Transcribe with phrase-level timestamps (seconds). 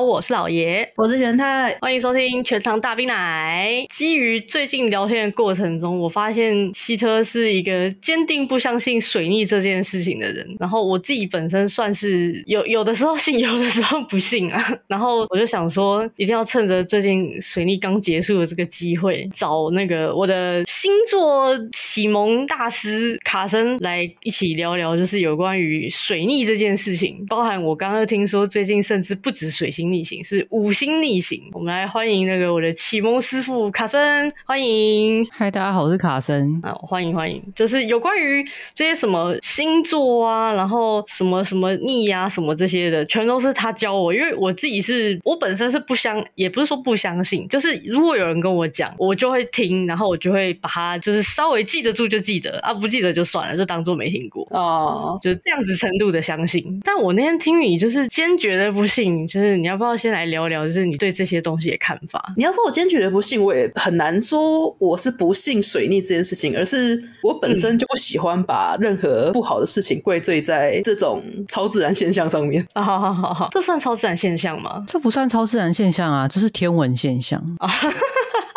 [0.00, 3.84] 好，我是老爷，我是玄太，欢迎收听全糖大冰奶。
[3.90, 10.56] 基于最近聊天的过程中，我发现希特是一个坚定不相信水逆这件事情的人。
[10.58, 14.58] 然后我自己本身算是有 有的时候信，有的时候不信啊。
[14.88, 27.22] 然后我就想说，一定要趁着最近水逆刚结束的这个机会，找那个我的星座启蒙大师卡森来一起聊聊，就是有关于水逆这件事情。
[27.28, 31.42] 包含我刚刚听说，最近甚至不止水星逆行，是五星逆行。
[31.52, 35.26] 我们来欢迎那个我的启蒙师傅卡森，欢迎。
[35.30, 37.42] 嗨，大家好，我是卡森啊，欢迎欢迎。
[37.54, 44.14] 就是有关于这些什么星座啊，然后什么什么逆啊，什么这些的，全都是他教我。
[44.14, 56.80] 因为我自己是我本身是不相，也不是说不相信，就是如果有人跟我讲，我就会听，然后我就会把它就是稍微记得住就记得啊，不记得就算了，就当做没听过哦，就这样子程度的相信。
[56.84, 62.32] 但我那天听你就是坚决的不信，就是你要不要先来聊聊，就是你对这些东西的看法？
[62.36, 72.64] 你要说我坚决的不信，我也很难说我是不信水逆这件事情，而是我本身就不喜欢把任何不好的事情怪罪在这种超自然现象上面。
[72.74, 74.84] 啊，好好好好，这算超自然现象吗？
[74.86, 77.70] 这不算超自然现象啊，这是天文现象啊。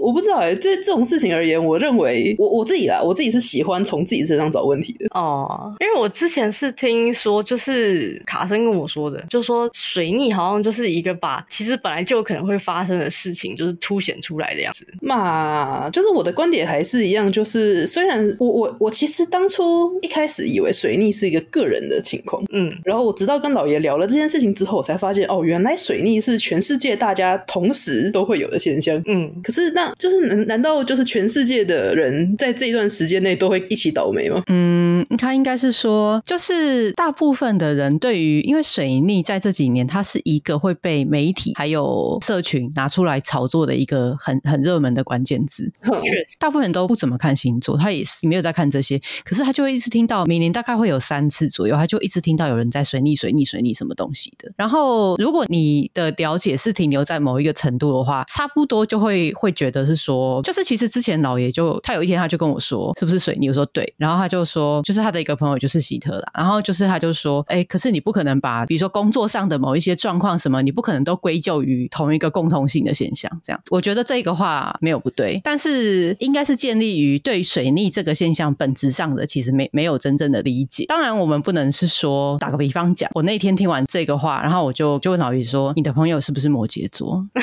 [0.00, 5.72] 我不知道哎、欸，对这种事情而言，我认为我我自己啦，我自己是喜欢从自己身上找问题的哦。
[5.80, 14.86] 因为我之前是听说，就是卡森跟我说的，就说水逆好像就是一个把其实本来就有可能会发生的事情，就是凸显出来的样子。
[15.00, 29.89] 嘛，就是我的观点还是一样，就是虽然我我我其实当初一开始以为水逆是一个个人的情况，嗯，然后我直到跟老爷聊了这件事情之后，我才发现哦，原来水逆是全世界大家同时都会有的现象，嗯，可是那。
[29.98, 34.42] 就是难难道就是全世界的人在这一段时间内都会一起倒霉吗？
[34.46, 45.72] 嗯，他应该是说，就是大部分的人对于，因为水逆在这几年，它是一个会被媒体还有社群拿出来炒作的一个很很热门的关键字。
[45.82, 54.52] 确实，大部分人都不怎么看星座，他也是没有在看这些，可是他就会一直听到，每年大概会有三次左右，他就一直听到有人在水逆、水逆、水逆什么东西的。
[54.56, 59.79] 然后，如果你的了解是停留在某一个程度的话，差不多就会会觉得。
[59.84, 63.48] 是说，就是其实之前老爷就他有一天他就跟我说，是不是水逆？
[63.48, 73.30] 我说对，然后他就说，就是他的一个朋友就是希特啦，然后就是他就说，哎，可是你不可能把比如说工作上的某一些状况什么，你不可能都归咎于同一个共同性的现象。
[73.42, 80.84] 这样，我觉得这个话没有不对，但是应该是建立于对水逆这个现象本质上的其实没没有真正的理解。
[80.86, 87.24] 当然，我们不能是说打个比方讲，我那天听完这个话，然后我就就问老爷说，你的朋友是不是摩羯座？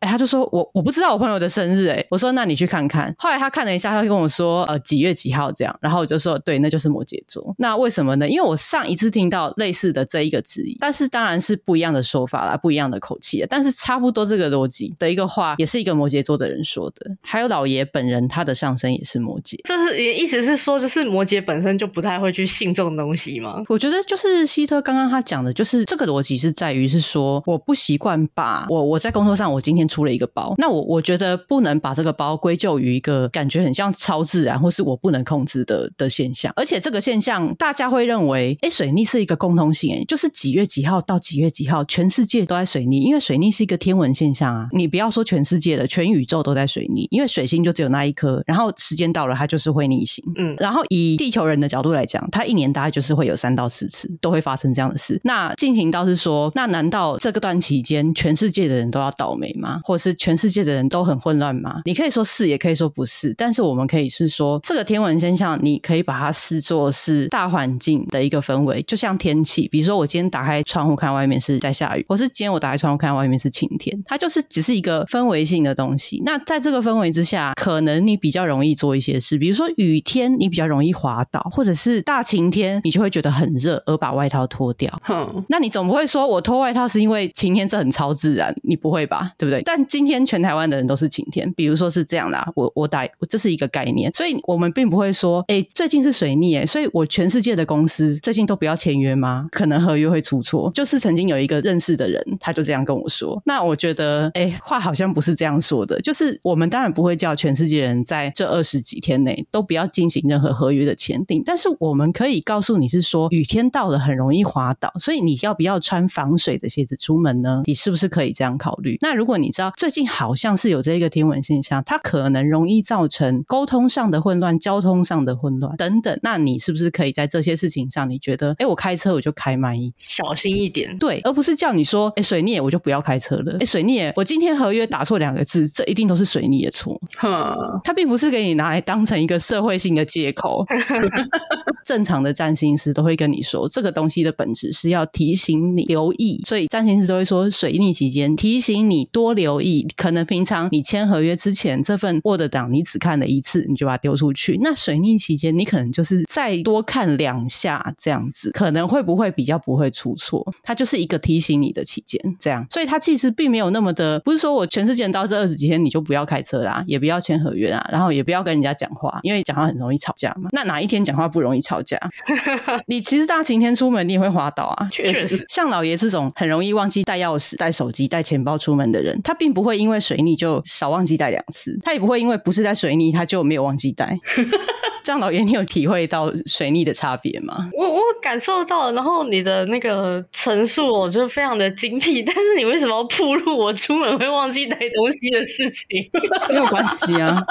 [0.00, 1.79] 哎，他就说我我不知道我朋友的生日。
[1.84, 3.14] 对，我说那你去看看。
[3.18, 5.76] 后来他看了一下，他就跟我说，呃，几月几号这样。
[5.80, 7.54] 然后我就说，对，那就是摩羯座。
[7.58, 8.28] 那为什么呢？
[8.28, 13.44] 因为我上一次听到类似的这一个质疑，但是当然是不一样的说法啦，不一样的口气。
[13.48, 17.16] 但是差不多这个逻辑的一个话，也是一个摩羯座的人说的。
[17.22, 19.56] 还有老爷本人，他的上身也是摩羯。
[19.64, 23.62] 就是也意思是说，就是摩羯本身就不太会去信这种东西吗？
[23.68, 31.69] 我觉得就是希特刚刚他讲的，就是这个逻辑是在于是说，我不习惯把我我在工作上，我今天出了一个包，那我我觉得不能。
[31.70, 44.68] 能把这个包归咎于一个感觉很像超自然或是我不能控制的的现象，而且这个现象大家会认为，哎，水逆是一个共通性，哎，就是几月几号到几月几号，全世界都在水逆，因为水逆是一个天文现象啊。
[44.72, 50.24] 你不要说全世界的，全宇宙都在水逆，因为水星就只有那一颗，然后时间到了它就是会逆行。
[50.36, 55.20] 嗯，然后以地球人的角度来讲，它一年大概就是会有三到四次都会发生这样的事。
[55.24, 59.80] 那进行到是说，那难道这个段期间全世界的人都要倒霉吗？
[59.84, 61.59] 或是全世界的人都很混乱？
[61.84, 69.68] 你可以说是，也可以说不是，但是我们可以是说，这个天文现象，你可以把它视作是大环境的一个氛围，就像天气。
[69.68, 76.22] 比如说，我今天打开窗户看外面是在下雨，或是今天我打开窗户看外面是晴天，它就是只是一个氛围性的东西。
[76.24, 84.90] 那在这个氛围之下，可能你比较容易做一些事，比如说雨天，你比较容易滑倒，或者是大晴天，你就会觉得很热而把外套脱掉。
[85.02, 89.32] 哼，那你总不会说我脱外套是因为晴天，这很超自然，你不会吧？
[89.36, 89.62] 对不对？
[89.62, 91.49] 但今天全台湾的人都是晴天。
[91.54, 99.46] 比如说是这样啦，我我打这是一个概念，所以我们并不会说，哎，最近是水逆，哎，所以我全世界的公司最近都不要签约吗？
[99.50, 100.70] 可能合约会出错。
[100.74, 103.40] 就是曾经有一个认识的人，他就这样跟我说。
[103.44, 106.00] 那我觉得，哎，话好像不是这样说的。
[106.00, 117.62] 就是我们当然不会叫全世界人在这二十几天内都不要进行任何合约的签订，但是我们可以告诉你是说，雨天到了很容易滑倒，所以你要不要穿防水的鞋子出门呢？
[117.66, 118.98] 你是不是可以这样考虑？
[119.00, 121.39] 那如果你知道最近好像是有这一个天文。
[121.40, 126.18] 文现象，它可能容易造成沟通上的混乱、交通上的混乱等等。
[126.22, 133.56] 那你是不是可以在这些事情上，你觉得，哎，我开车我就开慢一，小心一点，对，而不是叫你说，哎，水逆我就不要开车了。
[133.60, 137.00] 哎，水逆我今天合约打错两个字，这一定都是水逆的错。
[137.16, 140.64] 哼，它并不是给你拿来当成一个社会性的借口。
[141.84, 149.86] 正常的占星师都会跟你说，这个东西的本质是要提醒你留意，所以占星师都会说，水逆期间提醒你多留意。
[149.96, 154.58] 可能平常你签合约之前，这份 Word 档你只看了一次，你就把它丢出去。
[154.62, 160.46] 那水逆期间，你可能就是再多看两下，这样子可能会不会比较不会出错？
[160.62, 162.66] 它就是一个提醒你的期间，这样。
[162.70, 170.50] 所以它其实并没有那么的，不是说我全世界到这二十几天你就不要开车啦，也不要签合约啊，然后也不要跟人家讲话，因为讲话很容易吵架嘛。
[170.52, 171.98] 那哪一天讲话不容易吵架？
[172.86, 175.44] 你其实大晴天出门你也会滑倒啊，确实。
[175.48, 184.18] 像老爷这种很容易忘记带钥匙、带手机、带钱包出门的人，他并不会因为水逆就少忘记带两次，他也不会因为不是在水逆他就没有忘记带。
[185.02, 187.70] 这样老爷，你有体会到水逆的差别吗？
[187.72, 192.22] 我我感受到了，然后你的那个陈述，我觉得非常的精辟。
[192.22, 196.10] 但是你为什么要铺露我出门会忘记带东西的事情？
[196.50, 197.40] 没有关系啊。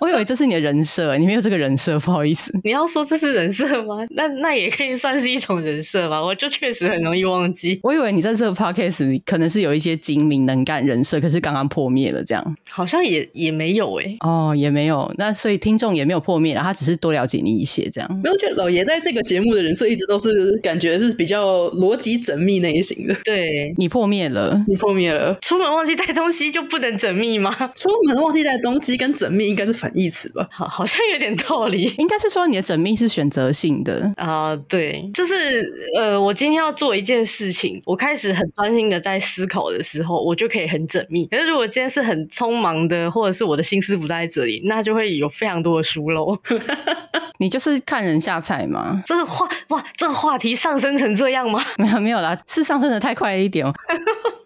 [0.00, 2.52] 我以为这是你的人设，你没有这个人设，不好意思。
[2.62, 4.06] 你要说这是人设吗？
[4.14, 6.22] 那那也可以算是一种人设吧。
[6.24, 7.80] 我就确实很容易忘记。
[7.82, 14.16] 我以为你在这个 podcast 可能是有一些精明能干人设，可是刚刚破灭了，这样好像也也没有诶、欸。
[14.20, 15.12] 哦，也没有。
[15.18, 18.20] 那所以听众也没有破灭了，他只是多了解你一些这样。
[18.22, 23.14] 没有，觉得老爷在这个节目的人设一直都是感觉是比较逻辑缜密那一型的。
[23.24, 25.36] 对，你破灭了，你破灭了。
[25.40, 27.52] 出门忘记带东西就不能缜密吗？
[27.74, 29.87] 出门忘记带东西跟缜密应该是反。
[29.94, 31.84] 意思吧，好， 好像有点道理。
[31.98, 41.26] 应该是说你的缜密是选择性的啊，uh, 对，就是呃，我今天要做一件事情，我开始很专心的在思考的时候，我就可以很缜密。
[41.26, 46.36] 可是如果今天是很匆忙的，或者是我的心思不在这里，那就会有非常多的疏漏。
[47.40, 49.00] 你就是看人下菜吗？
[49.06, 51.62] 这个话哇，这个话题上升成这样吗？
[51.78, 53.72] 没有没有啦，是上升的太快了一点哦。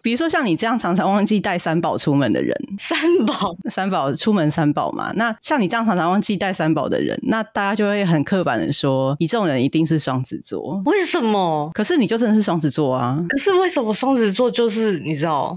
[0.03, 5.13] 比如说像你这样常常忘记带三宝出门的人，三宝三宝出门三宝嘛。
[5.15, 10.81] 那像你这样常常忘记带三宝的人，那大家就会很刻板的说，你这种人一定是双子座。
[10.85, 11.71] 为什么？
[11.73, 13.17] 可是你就真的是双子座啊。
[13.29, 15.55] 可是为什么双子座就是你知道？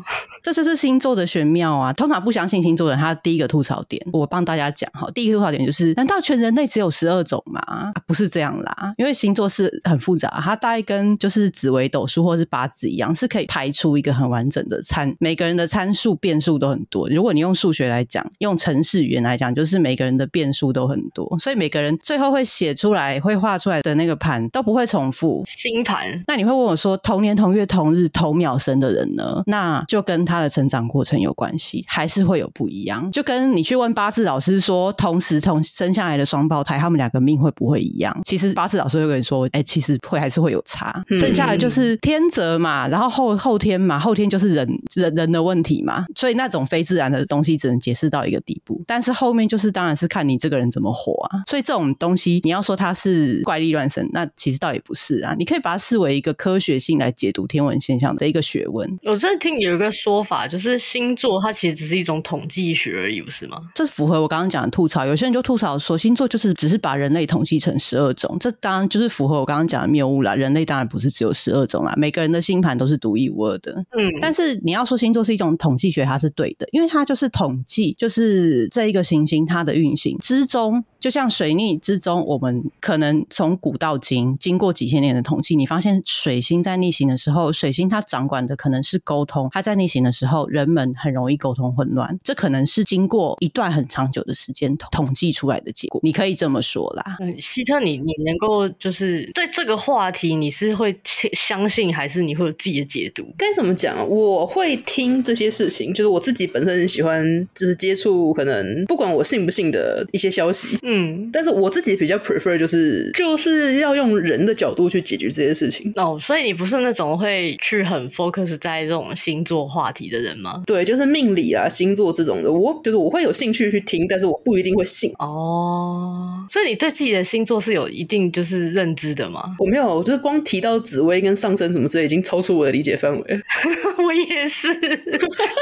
[0.52, 1.92] 这就是星座的玄妙啊。
[1.92, 5.08] 通常不相信星座的人，他第一个吐槽点，我帮大家讲哈。
[5.12, 7.60] 第一个吐槽点就是，难道全人类只有十二种吗？
[7.66, 17.08] 啊，不是这样啦，因为星座是很复杂，它大概跟就是紫微斗数或是八字一样，是可以排出一个很完整的参，每个人的参数变数都很多。
[17.08, 25.42] 如果你用数学来讲，用程式语言来讲，就是每个人的变数都很多，所以每个人最后会写出来、会画出来的那个盘都不会重复。
[25.46, 29.42] 星盘，那你会问我说，同年同月同日同秒生的人呢？
[29.46, 33.10] 那就跟他的成长过程有关系，还是会有不一样。
[33.12, 38.16] 就跟你去问八字老师说，同时同生下来的双胞胎，他们两个命会不会一样？
[38.24, 41.04] 其实八字老师会跟你说，哎、欸，其实会还是会有差。
[41.18, 44.66] 剩下的就是天择嘛，然后后后天嘛，后天就是人。
[44.94, 51.42] 人人的问题嘛，所以那种非自然的东西只能解释到一个地步，但是后面就是当然是看你这个人怎么活啊。
[51.46, 55.34] 所以这种东西你要说它是怪力乱神，那其实倒也不是啊。
[55.38, 58.98] 你可以把它视为一个科学性来解读天文现象的一个学问。
[59.04, 63.58] 我在听有一个说法，就是星座它其实只是一种统计学而已，不是吗？
[63.74, 65.06] 这符合我刚刚讲的吐槽。
[65.06, 70.34] 有些人就吐槽说星座就是只是把人类统计成十二种，这当然就是符合我刚刚讲的谬误啦。
[70.34, 73.72] 人类当然不是只有十二种啦，每个人的星盘都是独一无二的。
[73.96, 80.84] 嗯，但是你要说星座是一种统计学，它是对的，因为它就是统计，就是这一个行星它的运行之中。
[80.98, 92.18] 就像水逆之中，我们可能从古到今，经过几千年的统计，你发现水星在逆行的时候，水星它掌管的可能是沟通；它在逆行的时候，人们很容易沟通混乱。
[92.24, 96.00] 这可能是经过一段很长久的时间统计出来的结果。
[96.02, 97.18] 你可以这么说啦。
[97.20, 103.24] 嗯，希特你，你你能够就是对这个话题，你是会相信，还是你会有自己的解读？
[103.36, 103.96] 该怎么讲？
[104.08, 110.76] 我会听这些事情，就是我自己本身很喜欢，就是接触可能不管我信不信的一些消息。
[110.82, 110.96] 嗯。
[110.96, 120.62] 嗯，但是我自己比较 prefer 就是就是要用人的角度去解决这些事情哦，所以你不是那种会去很 focus 在这种星座话题的人吗？
[120.66, 126.46] 对，就是命理啊、星座这种的，我就是我会有兴趣去听，但是我不一定会信哦。
[126.50, 129.42] 所以你对自己的星座是有一定就是认知的吗？
[129.58, 133.40] 我没有，我就是光提到紫薇跟上升什么之类，已经超出我的理解范围了。
[134.04, 134.68] 我也是，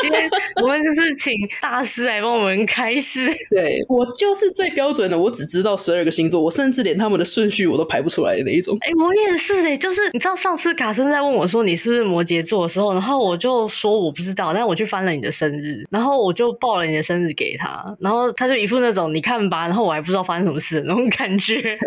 [0.01, 0.29] 今天
[0.63, 3.31] 我们就是请大师来帮我们开示。
[3.51, 5.19] 对，我就是最标准的。
[5.19, 8.77] 我只知道十二个星座，我甚至连他们的顺序我都排不出来的那一种。
[8.81, 21.79] 哎、欸，我也是哎、欸，就是你知道上次卡森在问我说你是不是摩羯座的时候，然后我就说我不知知道，但我去翻了你的生日，然后我就报了你的生日给他，然后他就一副那种你看吧，然后我还不知道发生什么事的那种感觉。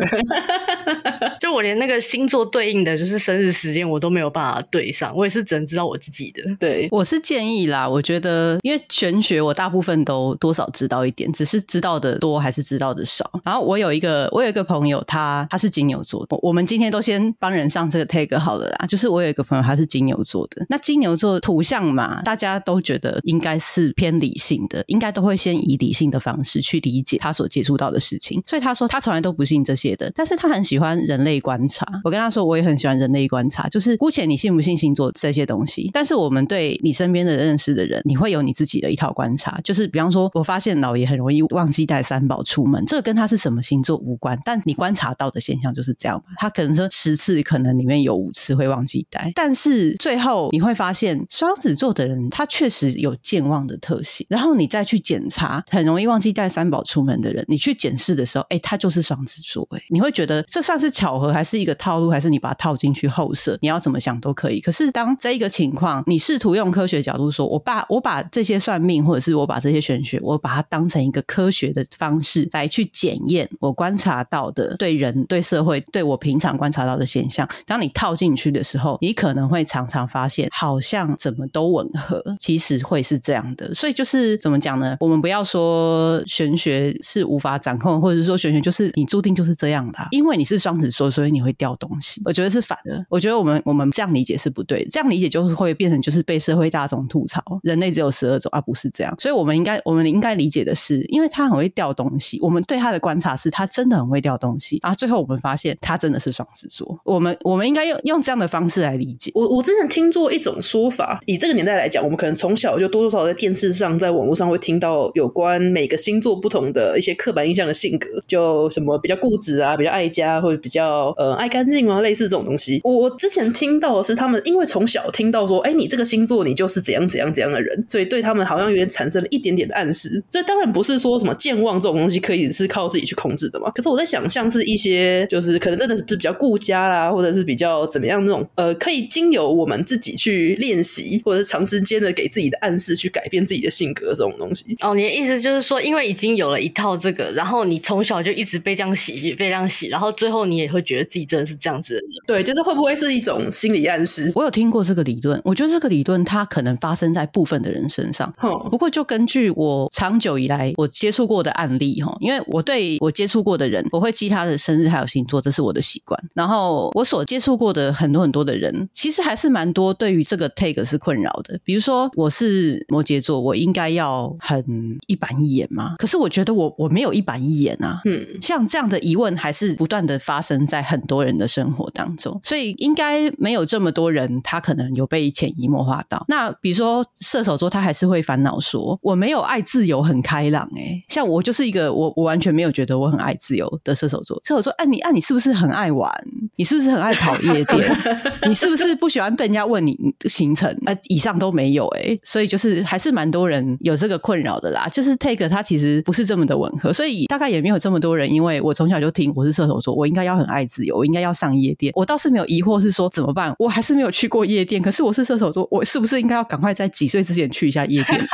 [1.39, 6.43] 就我连那个星座对应的就是生日时间我都没有办法对上，我也是只能知道我自己的。
[6.59, 13.29] 对，我是建议啦，我觉得因为玄学我大部分都多少知道一点，只是知道的多还是知道的少。
[13.43, 18.85] 然后我有一个我有一个朋友，他他是金牛座的，我们今天都先帮人上这个 tag 好了啦。
[18.87, 28.43] 就是我有一个朋友，他是金牛座的，那金牛座土象嘛，大家都觉得应该是偏理性的，应该都会先以理性的方式去理解他所接触到的事情。
[28.45, 31.87] 所以他说他从来都不信这些的，但是他很喜欢人类观察。
[32.03, 39.57] 我跟他说，我也很喜欢人类观察，就是姑且你信不信星座这些东西，但是我们对你身边的认识的人，你会有你自己的一套观察。
[39.63, 46.25] 就是比方说，我发现老爷很容易忘记带三宝出门，这跟他是什么星座无关，但你观察到的现象就是这样吧。
[46.35, 54.25] 他可能说十次，可能里面有五次会忘记带，但是最后你会发现，双子座的人他确实有健忘的特性。
[54.29, 59.67] 然后你再去检查很容易忘记带三宝出门的人，你去检视的时候，哎，他就是双子座。
[59.71, 63.57] 哎，你会觉得这算是巧合，还是一个套路，还是你把它套进去后设？
[63.61, 64.59] 你要怎么想都可以。
[64.59, 77.47] 可是当这一个情况，你试图用科学角度说，我把我把这些算命，或者是我把这些玄学，我把它当成一个科学的方式来去检验我观察到的对人、对社会、对我平常观察到的现象。
[77.65, 82.06] 当你套进去的时候，你可能会常常发现，好像怎么都吻合，
[82.39, 83.73] 其实会是这样的。
[83.73, 84.95] 所以就是怎么讲呢？
[84.99, 92.21] 我们不要说玄学是无法掌控，或者是说玄学就是你注定就是这样的，因为你是双子座，所以你会掉东西。
[92.25, 93.05] 我觉得是反的。
[93.09, 99.15] 我觉得我们我们这样理解是不对的，这样理解就是会变成就是被社会大众吐槽，人类只有十二种，而、不是这样。
[99.19, 106.99] 所以我们应该我们应该理解的是，因为他很会掉东西，我们对他的观察是他真的很会掉东西，啊最后我们发现他真的是双子座。
[107.03, 109.31] 我们我们应该用用这样的方式来理解。
[109.35, 122.79] 我我之前听过一种说法，以这个年代来讲，我们可能从小就多多少少在电视上、在网络上会听到有关每个星座不同的一些刻板印象的性格，就什么比较固执啊，比较爱家，或者比较呃爱干净啊，类似这种东西。
[122.83, 130.23] 我我之前听到的是他们因为从小听到说，哎，你这个星座你就是怎样怎样怎样的人，所以对他们好像有点产生了一点点的暗示。
[130.29, 133.69] 所以当然不是说什么健忘这种东西可以是靠自己去控制的嘛。
[133.71, 144.75] 可是我在想，象是一些就是可能真的是比较顾家啦，或者是比较怎么样那种呃，可以经由我们自己去练习，或者是长时间的给自己的暗示去改变自己的性格这种东西。
[144.81, 152.09] 哦，你的意思就是说，因为已经有了一套这个，然后你从小就一直被这样洗，被这样洗，然后最后你也会觉得自己真的是这样子的人。
[152.27, 154.31] 对，就是会不会是一种心理暗示？
[154.35, 158.33] 我有听过这个理论，我觉得这个理论它可能发生在部分的人身上。
[158.41, 166.21] 哦，不过就根据我长久以来我接触过的案例哈，因为我对我接触过的人，我会记他的生日还有星座，这是我的习惯。
[166.33, 171.59] 然后我所接触过的很多很多的人，其实还是蛮多对于这个 take 是困扰的。
[171.67, 174.63] 比如说我是摩羯座，我应该要很
[175.07, 175.95] 一板一眼吗？
[175.97, 177.99] 可是我觉得我我没有一板一眼啊。
[178.05, 186.23] 嗯，像这样的疑问还是不断的发生在很多人的生活当中，所以应该没有这么多人他可能有被潜移默化到。
[186.29, 191.05] 那比如说射手座，他还是会烦恼说我没有爱自由，很开朗哎、欸。
[191.09, 194.41] 像我就是一个我我完全没有觉得我很爱自由的射手座。
[194.45, 196.09] 射手座，哎、啊、你哎、啊、你是不是很爱玩？
[196.55, 197.97] 你是不是很爱跑夜店？
[198.47, 199.97] 你是不是不喜欢被人家问你
[200.29, 200.71] 行程？
[200.85, 204.87] 啊，以上都没有哎、所以就是还是蛮多人有这个困扰的啦。
[204.87, 208.31] 就是 Take 它其实不是这么的吻合，所以大概也没有这么多人。
[208.31, 211.91] 因为我从小就听我是射手座，我应该要很爱自由，我应该要上夜店。
[211.95, 213.55] 我倒是没有疑惑是说怎么办？
[213.57, 214.79] 我还是没有去过夜店。
[214.79, 218.27] 可是我是射手座，我是不是应该要赶快在几岁之前去一下夜店？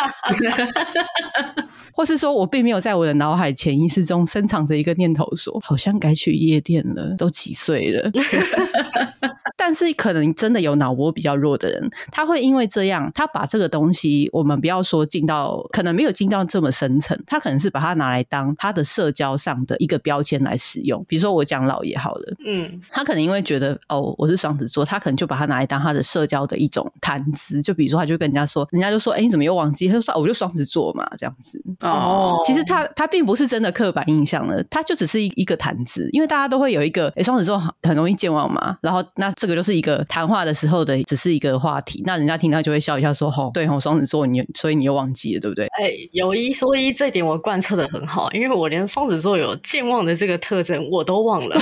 [1.96, 8.12] 或是说我并没有在我的脑海潜意识中深藏着一个念头说，说好像该去夜店了，都几岁了？
[9.65, 21.01] 但是可能真的有脑波比较弱的人，他会因为这样，他把这个东西，我们不要说进到，可能没有进到这么深层，他可能是把它拿来当他的社交上的一个标签来使用。
[21.08, 27.62] 比如说我讲老爷好了，嗯，他可能因为觉得哦我是双子座，他可能就把它拿来当他的社交的一种谈资。
[27.62, 29.88] 就比如说他就跟人家说，人家就说，哎，你怎么又忘记？
[29.88, 31.63] 他就说，我就双子座嘛，这样子。
[31.79, 45.65] 哦，其实他他并不是真的刻板印象了，他就只是一一个谈资，因为大家都会有一个，哎，双子座很容易健忘嘛，然后那这个就是一个谈话的时候的，只是一个话题，那人家听到就会笑一下说，吼，对吼，双子座你，所以你又忘记了，对不对？
[45.67, 51.58] 哎，有一说一，这点我贯彻的很好，因为我连双子座有健忘的这个特征我都忘了。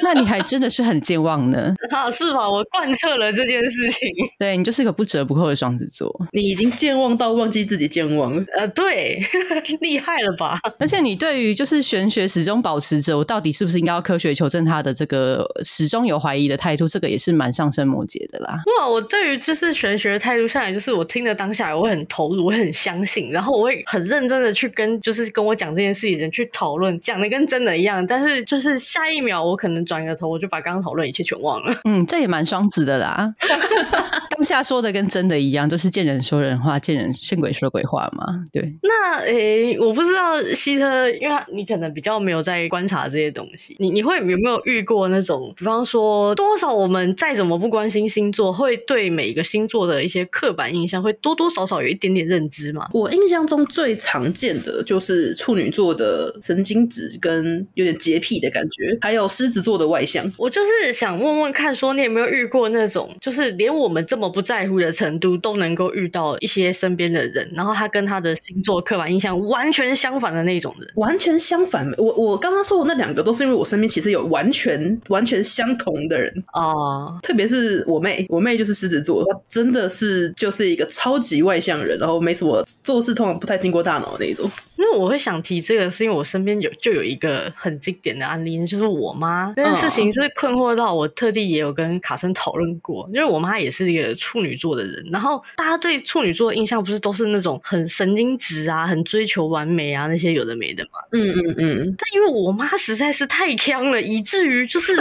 [0.04, 1.74] 那你还真的是很健忘呢。
[1.90, 2.48] 啊，是吧？
[2.48, 4.08] 我贯彻了这件事情。
[4.38, 6.10] 对，你就是个不折不扣的双子座。
[6.32, 8.44] 你已经健忘到忘记自己健忘了。
[8.56, 9.20] 呃，对，
[9.80, 10.58] 厉害了吧？
[10.78, 18.62] 而且你对于就是玄学始终保持着我到底是不是应该要科学求证它的这个始终有怀疑的态度，这个也是蛮上升摩羯的啦。
[18.78, 28.06] 哇，我对于就是玄学的态度下来，就是我听的当下我会很投入，我会很相信，然后我会很认真的去跟就是跟我讲这件事情的人去讨论，讲的跟真的一样。
[28.06, 31.80] 但是就是下一秒我可能转个头，我就把刚刚讨论一切全忘了。
[31.84, 33.34] 嗯，这也蛮双子的啦。
[34.30, 38.24] 当下说的跟真的一样，都、就是见人说人话，见人见鬼说鬼话嘛。
[38.52, 38.72] 对。
[38.82, 52.88] 那诶，我不知道希特，因为你可能比较没有在观察这些东西，你你会有没有遇过那种，比方说多少我们再怎么不关心星座，会对每一个星座的一些刻板印象会多多少少有一点点认知嘛？
[52.94, 60.24] 我印象中最常见的就是处女座的神经质跟有点洁癖的感觉，还有狮子座的外向。
[60.36, 70.88] 我就是想问问看，说你有没有遇过那种，就是连我们这么不在乎的程度都能够遇到一些身边的人，然后他跟他的星座刻板印象完全相反的那种人？
[70.96, 71.90] 完全相反。
[71.96, 84.50] 我我刚刚说的那两个都是因为我身边其实有完全完全相同的人哦，特别是我妹，我妹就是狮子座，她真的是就是一个超级外向人，然后没什么做事通常不太经过大脑那一种。
[84.92, 93.08] 我会想提这个，是因为我身边有就有一个很经典的案例，就是我妈这件事情是困惑到我，特地也有跟卡森讨论过。
[93.12, 100.98] 因为我妈也是一个处女座的人，然后大家对处女座的印象不是都是那种很神经质啊、很追求完美啊那些有的没的嘛？
[101.12, 101.94] 嗯嗯嗯。
[101.96, 104.92] 但因为我妈实在是太强了，以至于就是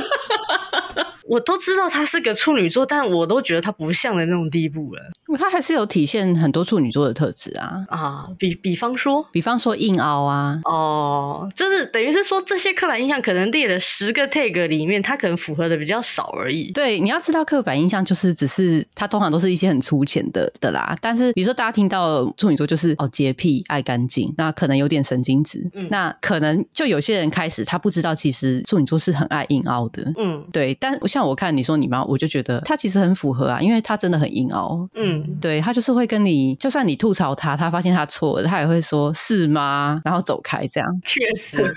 [1.25, 5.01] 我都知道她是个处女座，但我都觉得她不像的那种地步了。
[5.37, 9.78] 她还是有体现很多处女座的特质啊啊，比比方说，比方说。
[9.79, 16.71] 硬凹啊，哦，就是等于是说，这些刻板印象可能列了十个 tag 里面，它可能符合的比较少而已。
[16.71, 20.95] 对，你要知道刻板印象就是只是它通常都是一些很粗浅的的啦。
[21.01, 25.69] 但是比如说大家听到处女座就是哦洁癖爱干净，那可能有点神经质。
[25.73, 30.11] 嗯，那可能就有些人开始他不知道其实处女座是很爱硬凹的。
[30.17, 30.75] 嗯，对。
[30.79, 34.87] 但像我看你说你妈，我就觉得他其实很符合啊，因为他真的很硬凹。
[34.95, 39.68] 嗯，对，他就是会跟你，就算你吐槽他，他发现他错了，他也会说是吗？
[39.69, 41.73] 啊，然后走开，这样确实，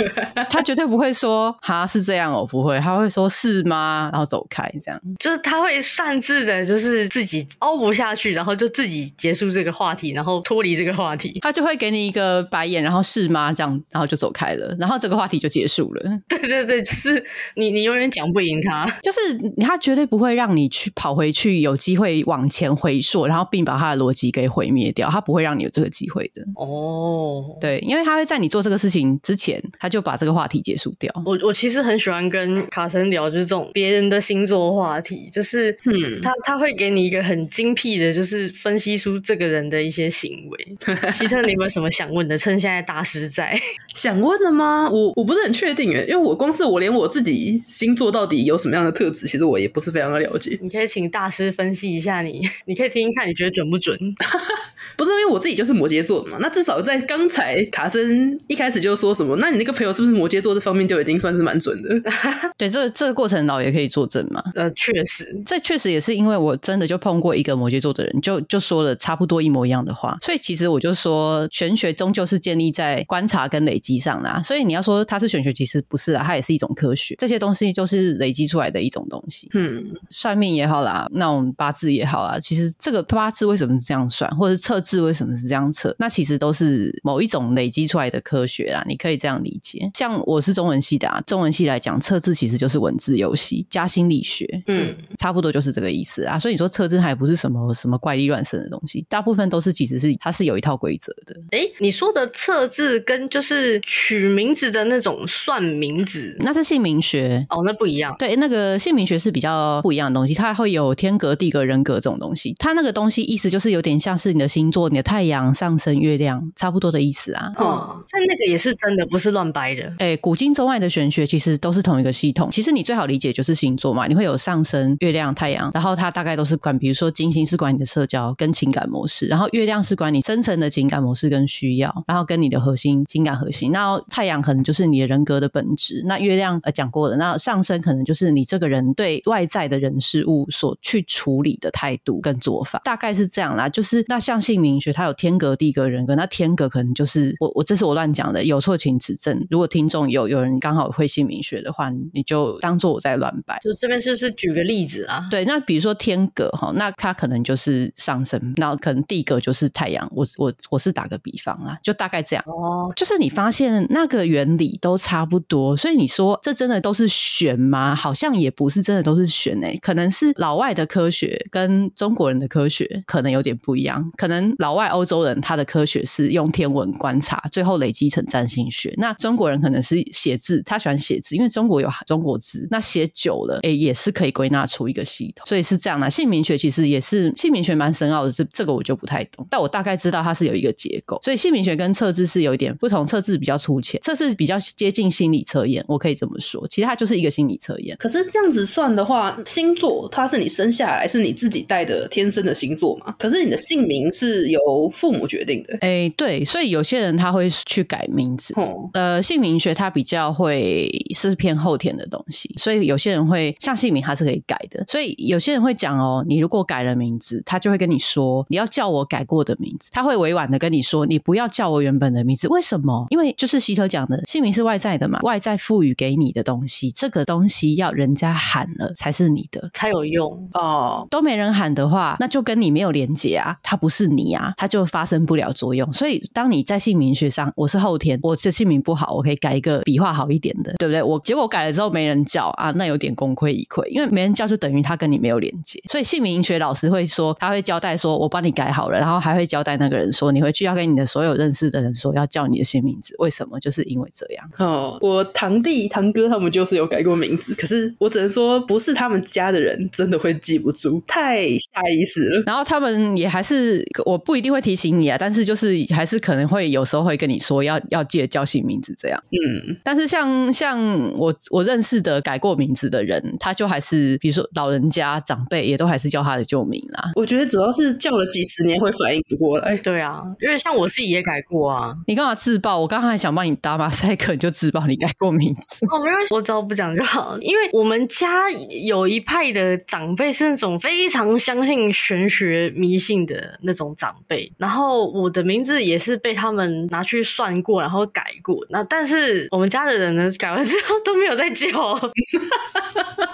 [0.48, 4.08] 他绝对不会说哈是这样哦，不会，他会说是吗？
[4.12, 13.52] 然后走开，这样就是他会擅自的，就是自己凹不下去，然后就自己结束这个话题，然后脱离这个话题，他就会给你一个白眼，然后是吗？
[13.52, 16.02] 这样，然后就走开了，然后这个话题就结束了。
[16.28, 17.22] 对对对，就是
[17.56, 19.18] 你你永远讲不赢他，就是
[19.60, 26.42] 他绝对不会让你去跑回去，有机会往前回溯，然后并把他的逻辑给毁灭掉，他不会让你有这个机会的。
[26.56, 27.81] 哦，对。
[27.82, 31.12] 因为他会在你做这个事情之前，他就把这个话题结束掉。
[31.24, 40.76] 我我其实很喜欢跟卡森聊，就是这种别人的星座话题，就是嗯，他他会给你一个很精辟的，就是分析出这个人的一些行为。
[41.12, 42.38] 希特，你有没有什么想问的？
[42.38, 43.58] 趁现在大师在，
[43.94, 44.88] 想问的吗？
[44.90, 50.58] 我我不是很确定诶，因为我光是我连我自己星座到底有什么样的特质，其实我也不是非常的了解。
[50.62, 53.98] 你可以请大师分析一下你，你可以听听看，你觉得准不准？
[54.96, 56.38] 不是因为我自己就是摩羯座的嘛？
[56.40, 57.66] 那至少在刚才。
[57.72, 59.34] 卡森一开始就说什么？
[59.36, 60.52] 那你那个朋友是不是摩羯座？
[60.54, 61.88] 这方面就已经算是蛮准的。
[62.58, 64.42] 对，这这个过程老爷可以作证嘛？
[64.54, 70.18] 呃，确实，这确实也是因为我真的就碰过一个摩羯座的人，就就说了差不多一模一样的话。
[70.20, 74.42] 所以其实我就说，玄学终究是建立在观察跟累积上啦啊。
[74.42, 77.14] 所以你要说它是玄学，其实不是啊，它也是一种科学。
[77.16, 79.48] 这些东西都是累积出来的一种东西。
[79.54, 89.90] 嗯，算命也好啦，那种八字也好啊，其实这个八字为什么是这样算，或者测字为什么是这样测，那其实都是某一种累积出来的科学啦，你可以这样理解。
[89.94, 96.38] 像我是中文系的啊，中文系来讲，测字其实就是文字游戏加心理学，嗯，差不多就是这个意思啊。
[96.38, 101.34] 所以你说测字还不是什么什么怪力乱神的东西，大部分都是其实是它是有一套规则的。
[101.50, 108.14] 哎、欸，你说的测字跟就是取名字的那种算名字，那是姓名学哦，那不一样。
[108.18, 112.54] 对，那个姓名学是比较不一样的东西，它会有天格、地格、人格这种东西。
[112.58, 117.51] 它那个东西意思就是有点像是你的星座、你的太阳、上升、月亮，差不多的意思啊。
[117.58, 118.02] 嗯。
[118.08, 119.82] 像那个也是真的，不是乱掰的。
[119.98, 122.50] 哎、欸，古今中外的玄学其实都是同一个系统。
[122.50, 133.72] 其实你最好理解就是星座嘛，你会有上升、月亮、太阳，然后它大概都是管，比如说金星是管你的社交跟情感模式，然后月亮是管你深层的情感模式跟需要，然后跟你的核心情感核心。
[133.72, 136.02] 那太阳可能就是你的人格的本质。
[136.06, 143.68] 那月亮呃讲过了，那上升可能就是你这个人对外在的人事物所去处理的态度跟做法，大概是这样啦。
[143.68, 149.46] 就是那像姓名学它有天格地格人格，那天格可能就是我我这是我乱讲的，有错请指正。
[149.50, 153.58] 如果听众有有人刚好会姓名学的话，你就当做我在乱摆。
[153.62, 160.08] 就这边就是举个例子啊，对，那比如说天格哈，那它可能就是上升，那可能地格就是太阳。
[160.14, 162.92] 我我我是打个比方啦，就大概这样哦。
[162.96, 167.94] 就是你发现那个原理都差不多，所以你说这真的都是玄吗？
[167.94, 174.10] 好像也不是真的都是玄诶、欸，可能是老外的科学跟中国人的科学可能有点不一样。
[174.16, 178.92] 可能老外欧洲人他的科学是用天文观察，最后累积成占星学。
[178.98, 182.68] 那中国人可能是写字，他喜欢写字，因为中国有中国字。
[182.70, 185.46] 那写久了，哎、欸，也是可以归纳出一个系统。
[185.46, 189.46] 所以是这样的，姓名学其实也是姓名学蛮深奥的，这这个我就不太懂。
[189.48, 191.18] 但我大概知道它是有一个结构。
[191.22, 196.66] 所以姓名学跟测字是有一点不同，测字比较粗浅，测字比较接近心理测验，我可以这么说。
[196.68, 197.96] 其实它就是一个心理测验。
[197.98, 203.14] 可是这样子算的话，星座它是你生下来是你自己带的天生的星座嘛？
[203.18, 205.74] 可是你的姓名是由父母决定的。
[205.74, 208.54] 哎、欸，对，所以有些人他会去改名字。
[208.56, 214.84] 嗯、呃，姓名学它比较会是偏后天的东西，所以有些人会像姓名它是可以改的。
[214.88, 219.90] 所以有些人会讲哦，你如果改了名字，他就会跟你说你要叫我改过的名字。
[219.92, 222.48] 他会委婉的跟你说，你不要叫我原本的名字。
[222.48, 223.06] 为什么？
[223.10, 231.06] 因为就是希特讲的，姓名是外在的嘛，外在赋予给你的东西，这个东西要人家喊了才是你的，才有用哦。
[231.10, 235.90] 都没人喊的话，那就跟你没有连接啊，它不是你啊，它就发生不了作用。
[235.92, 241.02] 所以，当你在姓名学上，我是后天，我这姓名不好，我可以改一个笔画好一点的，对不对？
[241.02, 245.80] 我结果改了之后没人叫啊，那有点功亏一篑，因为没人叫就等于他跟你没有连接。
[245.90, 253.14] 所以姓名学老师会说，他会交代说，我帮你改好了，然后还会交代那个人说，你回去要跟你的所有认识的人说，要叫你的新名字。
[253.18, 253.58] 为什么？
[253.60, 254.50] 就是因为这样。
[254.58, 262.42] 哦，我堂弟堂哥他们就是有改过名字，可是我只能说，不是他们家的人真的会记不住，太下意识了。
[262.46, 269.18] 然后他们也还是，我不一定会提醒你啊，但是就是还是可能会有时候会跟你说要要记得叫新名字这样。
[269.30, 270.78] 嗯，但是像像
[271.16, 277.12] 我我认识的改过名字的人，他就还是比如说老人家长辈也都还是叫他的旧名啦。
[277.16, 279.74] 我觉得主要是叫了几十年会反应不过来。
[279.78, 281.94] 对啊，因为像我自己也改过啊。
[282.06, 282.78] 你干嘛自爆？
[282.80, 285.86] 我刚刚还想帮你打马赛克，你就自爆你改过名字。
[285.86, 287.38] 哦，没关系，我只要不讲就好。
[287.40, 298.56] 因为我们家有一派的长辈是那种非常相信玄学迷信的那种长辈，然后我的名字也是被他们拿去算过，然后改过。
[298.70, 301.68] 那但是我们家的人呢，改完之后都没有再叫。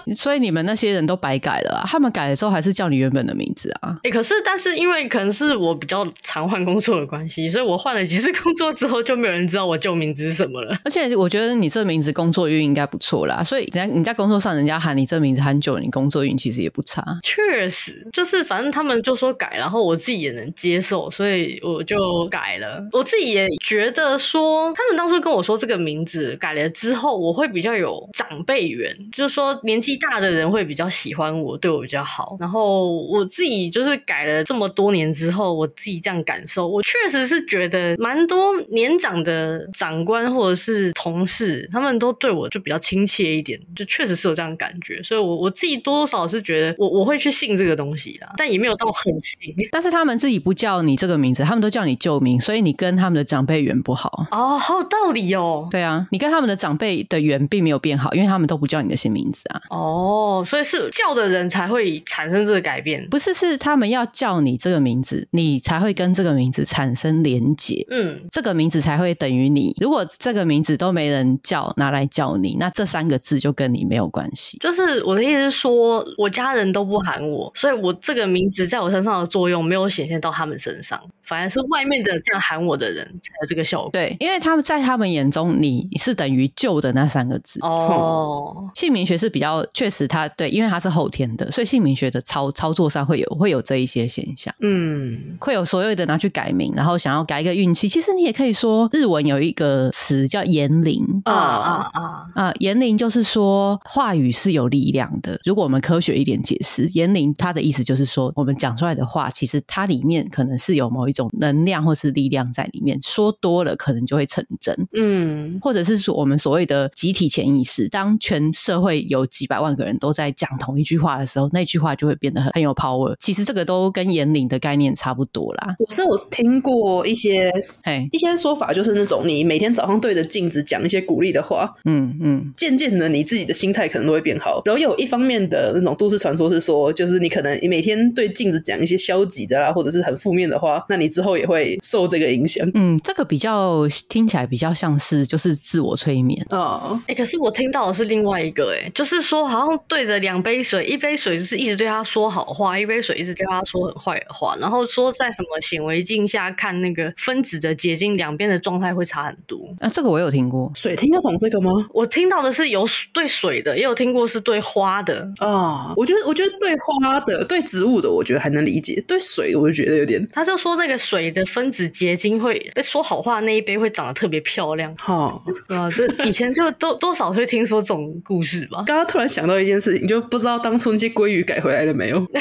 [0.14, 1.84] 所以你们那些人都白改了啊？
[1.86, 3.96] 他们改了之后还是叫你原本的名字啊？
[4.04, 10.76] 哎、欸，可是但是因为可能是我比较常换工作的关系，所以我换了几次工作之后，就没有人知道我旧名字是什么了。
[10.84, 17.04] 而且我觉得你这名字工作运应该不错啦，所以人家你在工作上人家喊你这名字喊久，你工作运其实也不差。
[17.22, 21.96] 确实，就是反正他们就说改，然后我自己也能接受，所以我就
[22.30, 22.82] 改了。
[22.92, 32.36] 我自己也觉得说，他们当初跟我说这个名字改了之后，我会比较有长辈缘，就是说年纪大的人会比较喜欢我，对我比较好。
[32.40, 45.02] 然后我自己就是改了这么多年之后，我自己这样感受，我确实是觉得蛮多年长的长官或者是同事，他们都对我就比较亲切一点，就确实是有这样感觉。
[45.02, 49.54] 所以我，我自己多多少是觉得我我会去信这个东西啦，但也没有到很信。
[49.72, 54.26] 但是他们自己不叫你这个名字，他们都叫你旧名，所以你跟他们的长辈缘不好。
[54.32, 55.68] 哦，好有道理哦。
[55.70, 59.60] 对啊，你跟他们的长辈的缘并没有变好，因为他们都不叫你的新名字啊。
[59.70, 63.28] 哦，所以是叫的人才会产生这个改变，不是？
[63.38, 67.86] 是他们要叫你这个名字，你才会跟这个名字产生连结。
[67.88, 69.76] 嗯，这个名字才会等于你。
[69.80, 74.58] 如果这个名字都没人叫，拿来叫你，那这三个字就跟你没有关系。
[74.58, 83.90] 就是我的意思是说，我家人都不喊我，所以我这个名字在我身上的作用没有显现到他们身上，反而是外面的这样喊我的人才有这个效果。
[83.92, 87.58] 对，因为他们在他们眼中，你是等于旧的那三个字。
[87.62, 94.54] 哦，姓名学是比较确实，他对，因为他是后天的，所以姓名学的操操作上会有会有这一些现象。
[94.60, 97.88] 嗯，会有所有的拿去改名，然后想要改一个运气。
[97.88, 102.54] 其实你也可以说，日文有一个词叫言灵啊啊啊啊！
[102.58, 105.40] 言灵就是说话语是有力量的。
[105.44, 112.97] 如果我们科学一点解释，言灵它的意思就是说，我们讲出来的话，其实它里面可能是有某一种能量或是力量在里面。
[113.02, 114.76] 说多了，可能就会成真。
[114.94, 123.14] 嗯，或者是说我们所谓的集体潜意识，当全社会有几百万个人都在讲同一句话的时候，那句话就会变得很很有 power。
[123.18, 125.74] 其实这个都跟言灵的概念差不多啦。
[125.78, 134.62] 我是有听过一些，嘿，一些说法，就是那种你每天早上对着镜子讲一些鼓励的话，嗯嗯，渐渐的你自己的心态可能都会变好。
[134.64, 142.68] 然后有一方面的那种都市传说是说，就是你可能你每天对镜子讲一些消极的啦，或者是很负面的话，那你之后也会受这个影响。
[142.74, 147.00] 嗯，这个比较听起来比较像是就是自我催眠哦。
[147.08, 159.58] 哎、欸，可是我听到的是另外一个、欸，哎，就是说好像对着两杯水，一杯水就是一直对他说好话，一杯水一直对他说很坏的话，然后说在什么显微镜下看那个分子的结晶，两边的状态会差很多。
[159.80, 160.70] 啊，这个我有听过。
[160.74, 161.70] 水听得懂这个吗？
[161.92, 165.92] 我听到的是有对水的，也有听过是对花的啊。
[165.96, 169.02] 我觉得，我觉得对花的、对植物的，我觉得还能理解。
[169.06, 170.26] 对水，我就觉得有点。
[170.32, 174.94] 他就说那个水的分子结晶会被说好话，那一杯会长得特别漂亮。
[174.98, 178.84] 好 啊，这以前就多多少会听说这种故事吧。
[178.86, 182.24] 刚刚突然想到一件事情，就不知道当初那些鲑鱼改回来了没有。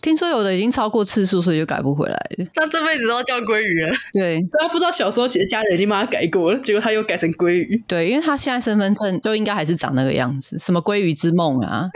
[0.00, 2.46] 听说有的已经超过次数，所以就改不回来了。
[2.54, 3.92] 他这辈子都要叫鲑鱼了。
[4.14, 7.84] 对，他不知道小时候其实家人已经帮他改过了，结果他又改成鲑鱼。
[7.86, 11.88] 对，因为他现在身份证就应该还是长那个样子，什么鲑鱼之梦啊。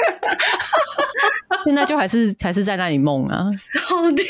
[1.64, 3.50] 现在就还是还是在那里梦啊，
[3.87, 4.24] 好丢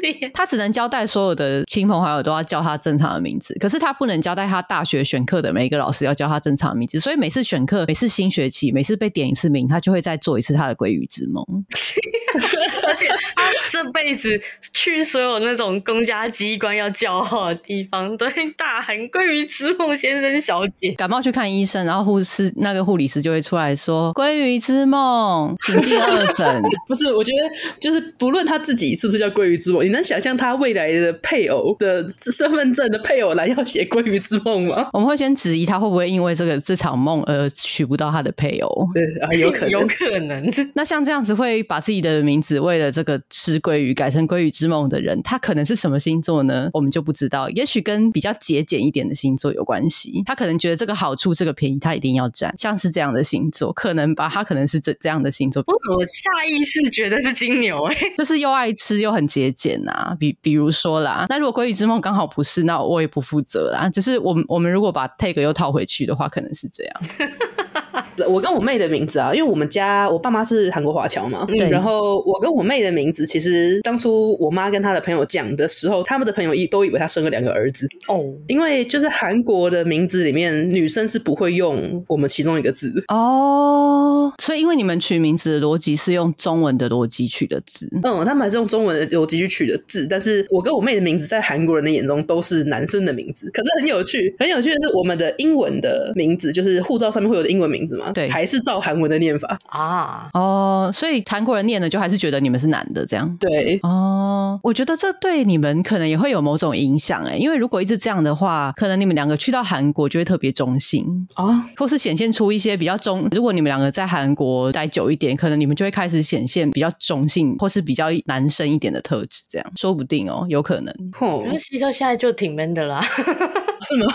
[0.00, 0.30] 脸。
[0.32, 6.98] 他只能交代所有的亲朋好友都要叫他正常的名字，可是他不能交代他大学选课的每一个老师要叫他正常的名字。
[6.98, 11.44] 所以每次选课，每次新学期，每次被点一次名，他就会再做一次他的鲑鱼之梦。
[12.86, 14.40] 而且他这辈子
[14.72, 20.92] 去所有那种公家机关要叫号的地方，都会大喊“鲑鱼之梦先生小姐”。
[20.96, 26.62] 感冒去看医生，然后护士那个护理师就会出来说“鲑鱼之梦，请进二诊。
[26.88, 34.88] ”不是，我觉得就是不论他自己是不是叫鲑鱼之梦，你能想象他未来的配偶的身份证的配偶栏要写鲑鱼之梦吗？
[34.94, 38.86] 我们会先质疑他会不会因为这个 这场梦而娶不到他的配偶。
[38.94, 40.50] 对啊，有可能，有可能。
[40.74, 46.68] 那像这样子会把自己的名字为了这个吃鲑鱼改成鲑鱼之梦的人，他可能是什么星座呢？
[46.72, 47.48] 我们就不知道。
[47.50, 50.22] 也许跟比较节俭一点的星座有关系。
[50.26, 52.54] 他可能觉得这个好处、这个便宜，他一定要占。
[52.58, 54.28] 像是这样的星座，可能吧？
[54.28, 55.62] 他可能是这这样的星座。
[55.66, 60.16] 我下意识觉得是金牛哎、欸， 就是又爱吃又很节俭啊。
[60.18, 63.88] 比比如说啦，那如果鲑鱼之梦刚好不是，那我也不负责啦。
[63.88, 67.02] 只是我们我们如果把 take 又套回去的话，可能是这样。
[68.28, 71.70] 我跟我妹的名字啊，因为我们家我爸妈是韩国华侨嘛，对。
[71.70, 98.09] 然后我跟我妹的名字，其实当初我妈跟她的朋友讲的时候，他们的朋友一都以为她生了两个儿子哦，因为就是韩国的名字里面女生是不会用我们其中一个字哦，所以因为你们取名字的逻辑是用中文的逻辑取的字，嗯，他们还是用中文的逻辑去取的字，但是我跟我妹的名字在韩国人的眼中都是男生的名字，可是很有趣，很有趣的是我们的英文的名字，就是护照上面会有的英文名字嘛。
[98.12, 100.28] 对，还是照韩文的念法啊？
[100.34, 103.36] 哦，所以韩国人念的就还是觉得你们是男的这样？
[103.38, 113.28] 对，哦，我觉得这对你们可能也会有某种影响哎，因为如果一直这样的话，可能你们两个去到韩国就会特别中性啊，或是显现出一些比较中。
[113.32, 120.94] 如果你们两个在韩国待久一点，可能你们就会开始显现比较中性，或是比较男生一点的特质，这样说不定哦，有可能。
[121.20, 124.12] 因为希特现在就挺 man 的啦，是吗？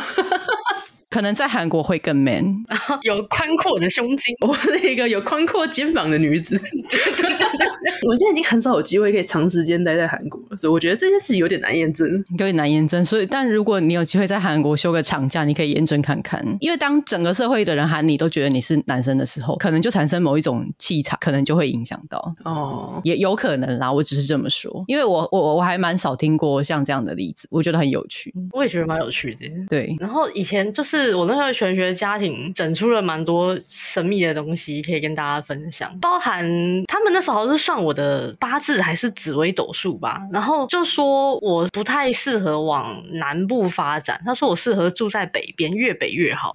[1.16, 2.66] 可能在韩国会更 man，
[3.04, 4.36] 有宽阔的胸襟。
[4.46, 6.60] 我是一个有宽阔肩膀的女子。
[8.08, 13.04] 我现在已经很少有机会可以长时间待在韩国了，所以我觉得这件事有点难验证，有点难验证。
[13.04, 16.46] 所以，但如果你有机会在韩国休个长假，你可以验证看看。
[16.60, 22.36] 因为当整个社会的人喊你都觉得你是男生的时候，可能就产生某一种气场，可能就会影响到。
[22.44, 23.92] 哦，也有可能啦。
[23.92, 28.34] 我只是这么说，因为我我我还蛮少听过像这样的例子，我觉得很有趣。
[28.52, 29.48] 我也觉得蛮有趣的。
[29.70, 31.16] 对，然后以前就是。
[31.16, 35.98] 我那时候玄学家庭整出了蛮多神秘的东西，可以跟大家分享。
[36.02, 36.44] 包含
[36.88, 46.54] 他们那时候是算我的八字还是紫微斗数吧，然后就说我不太适合往南部发展，他说我适合住在北边，越北越好。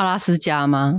[0.00, 0.98] 阿拉斯加吗？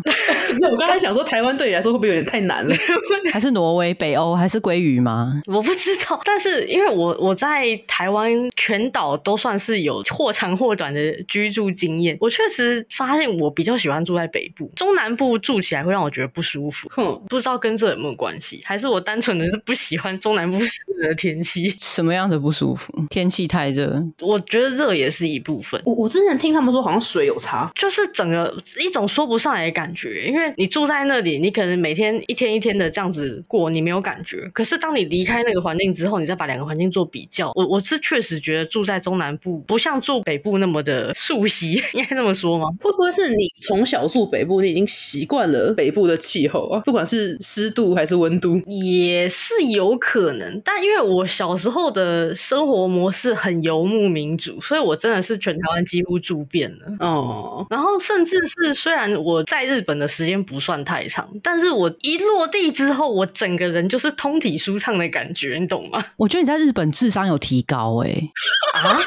[0.69, 2.75] 我刚才想说，台湾对你来说会不会有点太难了？
[3.33, 5.33] 还是挪威、北欧，还是鲑鱼吗？
[5.47, 6.21] 我不知道。
[6.23, 16.87] 但是因为我我在台湾全岛都算是有或长或短的居住经验，我确实发现我比较喜欢住在北部，中南部住起来会让我觉得不舒服。
[16.91, 18.61] 哼，不知道跟这有没有关系？
[18.63, 20.59] 还是我单纯的是不喜欢中南部
[21.01, 21.73] 的天气？
[21.81, 22.93] 什么样的不舒服？
[23.09, 23.99] 天气太热？
[24.19, 25.81] 我觉得热也是一部分。
[25.85, 28.90] 我我之前听他们说，好像水有差，就是整个一。
[28.91, 34.51] 一种说不上来的感觉，因为你住在那里，你可能每天一天一天的这样子过，你没有感觉。
[34.53, 42.67] 可是当你离开那个环境之后，你再把两个环境做比较，我我是确实觉得住在中南部不像住北部那么的熟悉， 应该这么说吗？
[42.81, 46.81] 会不会是你从小住北部，你已经习惯了北部的气候啊？
[46.81, 50.61] 不管是湿度还是温度，也是有可能。
[50.65, 56.97] 但因为我小时候的生活模式很游牧民族，所以我真的是全台湾几乎住遍了。
[56.99, 58.80] 哦，然后甚至是。
[58.81, 66.03] 虽然我在日本的时间不算太长，但是我一落地之后，我整个人就是通体舒畅的感觉，你懂吗？
[66.17, 68.31] 我觉得你在日本智商有提高哎、欸。
[68.73, 68.99] 啊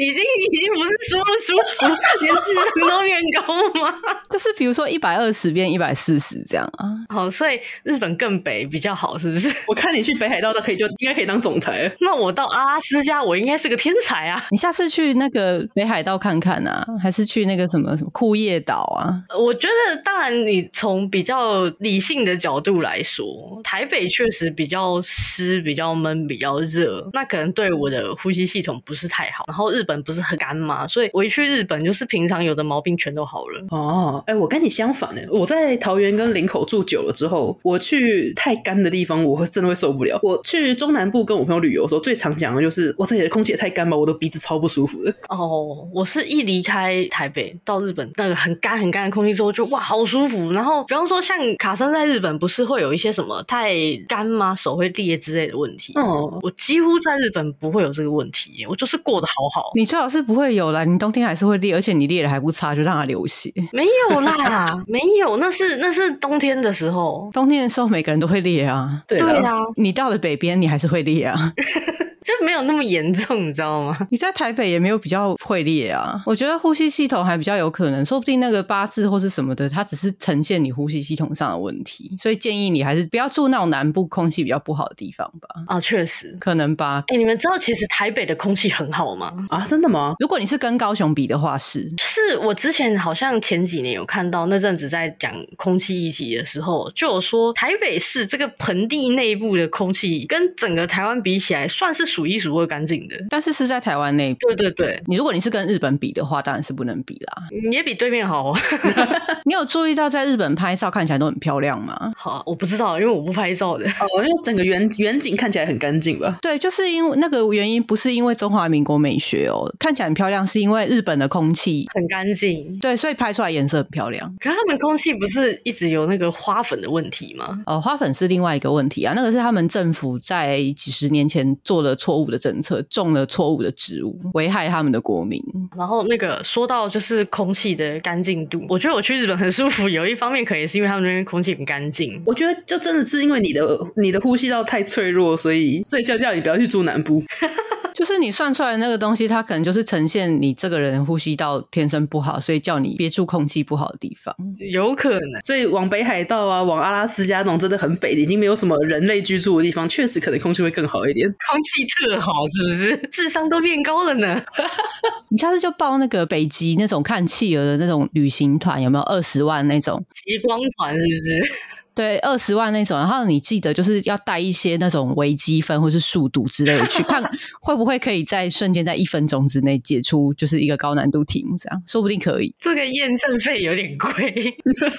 [0.00, 1.86] 已经已经不是舒不舒服，
[2.24, 3.94] 连智商都变高吗？
[4.30, 6.88] 就是比如说一百二十变一百四十这样啊。
[7.08, 9.48] 好，所以日本更北比较好，是不是？
[9.68, 11.92] 我看你去北海道都可以，就应该可以当总裁了。
[12.00, 14.46] 那我到阿拉斯加，我应该是个天才啊！
[14.50, 19.22] 你下次去那个北海道看看啊，还是去那个什么什么库页岛啊？
[19.38, 23.24] 我觉得，当然，你从比较理性的角度来说，
[23.64, 29.44] 台北确实比较湿、比较闷、比较热，那可能对我的呼吸系统不是太好。
[29.48, 33.64] 然后日本不是很干嘛，所以我一去日本，就是平常有的毛病全都好了。
[33.70, 35.20] 哦，哎、欸，我跟你相反呢。
[35.30, 40.18] 我在桃园跟林口住久了之后，我去太干的地方，我会真的会受不了。
[40.22, 45.14] 我去中南部跟我朋友旅游的时候，最常讲的就是，哇，这里的空气也太干吧，我的鼻子超不舒服的。
[45.28, 50.52] 哦，我是一离开台北到日本，那个很干很干的空气之后，就哇，好舒服。
[50.52, 53.74] 然后，比方说像卡森在日本，不是会有一些什么太
[54.08, 54.54] 干吗？
[54.54, 55.92] 手会裂之类的问题。
[55.94, 59.72] 哦，我几乎在日本不会有这个问题，我就是过得好好。
[59.80, 63.50] 你最好是不会有啦，你冬天还是会裂，而且你裂的还不差，就让它流血。
[63.72, 69.02] 没有啦，没有，那是那是冬天的时候，冬天的时候每个人都会裂啊。
[69.08, 71.54] 对啊，你到了北边，你还是会裂啊。
[72.22, 73.96] 就没有那么严重，你知道吗？
[74.10, 76.22] 你在台北也没有比较会裂啊。
[76.26, 82.14] 我觉得呼吸系统还比较有可能，说不定那个八字或是什么的，它只是呈现你呼吸系统上的问题。
[82.18, 85.48] 所以建议你还是不要住那种南部空气比较不好的地方吧。
[85.66, 87.02] 啊，确实可能吧。
[87.08, 89.32] 哎、欸，你们知道其实台北的空气很好吗？
[89.48, 90.14] 啊，真的吗？
[90.18, 91.84] 如果你是跟高雄比的话，是。
[91.92, 103.14] 就是我之前好像前几年有看到那阵子在讲空气议题的时候，就有说台北市这个盆地内部的空气跟整个台湾比起来，算是数一数二干净的。
[103.30, 104.40] 但是是在台湾内部。
[104.48, 107.44] 对对对，你如果你是跟日本比的话，当然是不能比啦。
[107.68, 108.50] 你也比对面好。
[108.50, 108.58] 哦
[109.44, 112.12] 你有注意到在日本拍照看起来都很漂亮吗？
[112.16, 113.84] 好，我不知道，因为我不拍照的。
[113.86, 116.38] 哦，因为整个远远景看起来很干净吧？
[116.42, 122.78] 对，就是因为那个原因，不是因为中华民国美学哦，看起来很漂亮，是因为日本的空气很干净。
[122.80, 124.34] 对，所以拍出来颜色很漂亮。
[124.40, 127.62] 可是他们空气不是一直有那个花粉的问题吗？
[127.66, 135.38] 哦，花粉是另外一个问题啊，那个是他们政府在几十年前做了错误的政策，种了错误的植物，危害他们的国民。
[135.76, 139.86] 然后那个说到就是空气的干净度，我觉得我去日本很舒服。
[139.86, 142.22] 有一方面可能也是因为他们那边空气很干净。
[142.24, 143.62] 我觉得就真的是因为你的
[143.96, 147.22] 你的呼吸道太脆弱，所以所以叫叫你不要去住南部。
[147.94, 154.34] 就是你算出来的那个东西，它可能就是呈现你这个人呼吸道天生不好，所以叫你憋住空气不好的地方。
[154.72, 161.28] 有可能，所以往北海道啊，往阿拉斯加那种真的很北，已经没有什么人类居住的地方，确实可能空气会更好一点。
[161.28, 162.96] 空气特好，是不是？
[163.10, 164.42] 智商都变高了呢。
[165.30, 170.94] 你下次就报那个北极那种看企鹅的那种旅行团，有没有二十万那种极光团？
[170.94, 171.52] 是不是？
[171.94, 177.22] 对，二十万那种，然后你记得就是要带一些那种微积分或是速度之类的去 看，
[177.60, 182.54] 会不会可以在瞬间在一分钟之内解出就是一个高难度题目，这样说不定可以。
[182.60, 184.54] 这个验证费有点贵，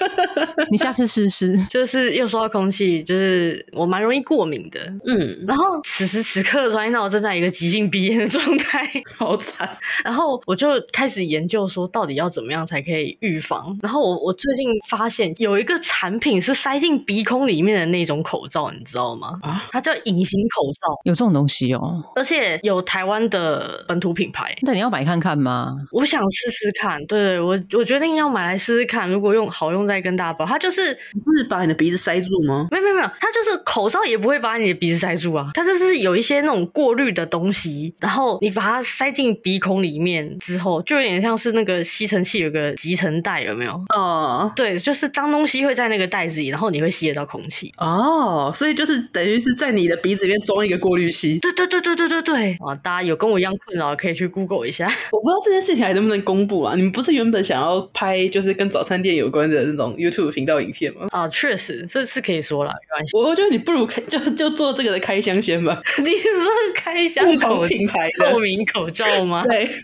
[0.70, 1.56] 你下次试试。
[1.70, 9.68] 就是又说到空气，就是我蛮容易过敏的，嗯，然后此时此刻，Right now 正在一个急性鼻炎的状态， 好惨。
[10.04, 13.78] 然后我就开始研究说，到底要怎么样才可以预防。
[13.82, 19.38] 然后我我最近发现有一个产品是塞进鼻孔里面的那种口罩，你知道吗？
[19.42, 24.54] 啊，它叫隐形口罩，有这种东西哦，而且有台湾的本土品牌。
[24.62, 25.76] 那你要买看看吗？
[25.92, 29.08] 我想试试看，对对，我我决定要买来试试看。
[29.08, 30.44] 如果用好用再跟大家报。
[30.44, 30.92] 它就是
[31.24, 32.66] 不是把你的鼻子塞住吗？
[32.70, 35.50] 没有没有没有，它就是口罩也不会把你的鼻子塞住啊。
[35.54, 43.80] 它就是有一些那种过滤的东西，然后你把它塞进鼻孔里面之后，就有点像是那个吸尘器有个集尘袋，有没有？
[43.94, 47.72] 哦，对，就是脏东西会在那个袋子里，然后你会吸得到空气。
[47.76, 51.38] 哦，所以就是等于是在你的鼻子里面装一个过滤器。
[51.40, 52.52] 对对对对对对对。
[52.60, 54.86] 啊，大家有跟我一样困扰，可以去 Google 一下。
[55.12, 56.74] 我不知道这件事情还能不能公布啊？
[56.74, 61.08] 你们不是原本想要拍就是跟早餐店有关的那种 YouTube 频道影片吗？
[61.10, 63.16] 啊，确实，这是可以说了，没关系。
[63.16, 65.80] 我觉得你不如开就就做这个的开箱先吧。
[65.98, 69.44] 你是说开箱口品牌透明口罩吗？
[69.44, 69.68] 对。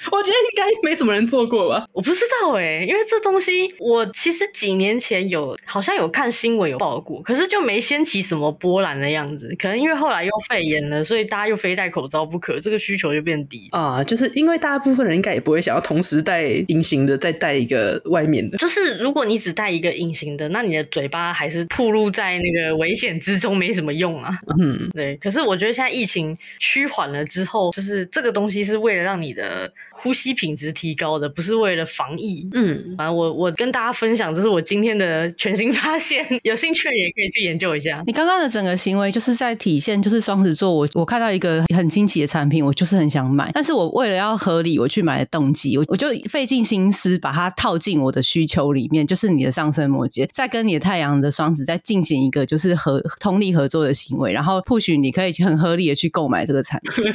[0.12, 9.54] 我觉得应该没什么人做过吧，我不知道哎、欸，因为这东西我其实几年前有好像有看新闻有报过，可是就没掀起什么波澜的样子。
[9.58, 14.02] 可能因为后来又肺炎了，所以大家又非戴口罩不可，这个需求就变低啊。
[14.04, 18.56] 就是因为大部分人应该也不会想要同时戴隐形的，再戴一个外面的。
[18.58, 24.30] 就是如果你只戴一个隐形的，那你的嘴巴还是暴露在那个危险之中，没什么用啊。
[24.60, 25.16] 嗯，对。
[25.16, 29.72] 可是我觉得现在疫情趋缓了之后，就是这个东西是为了让你的。
[29.90, 32.48] 呼吸品质提高的，不是为了防疫。
[32.52, 38.02] 嗯，反正我我跟大家分享，这是我今天的全新发现， 有兴趣也可以去研究一下。
[38.06, 40.72] 你刚刚的整个行为就是在体现，就是双子座。
[40.72, 57.04] 我我看到一个很惊奇的产品，我就是很想买，但是我为了要合理我去买的动机，我我就费尽心思把它套进我的需求里面，就是你的上升摩羯，再跟你的太阳的双子再进行一个就是合通力合作的行为，然后 push 你可以很合理的去购买这个产品。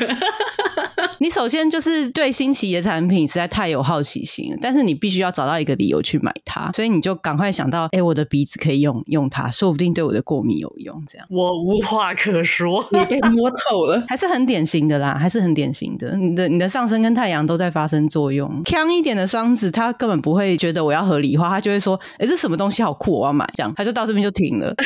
[1.23, 11.01] 你首先就是对新奇的产品实在太有好奇心，但是你必须要找到一个理由去买它，所以你就赶快想到，哎，我的鼻子可以用用它，说不定对我的过敏有用。
[11.07, 16.13] 这样 我无话可说，你被摸透了，还是很典型的啦，还是很典型的。
[16.17, 18.61] 你的你的上身跟太阳都在发生作用。
[18.65, 24.75] 强一点的双子，他根本不会觉得我要合理化，他就会说，哎，这什么东西好酷，我要买，这样他就到这边就停了。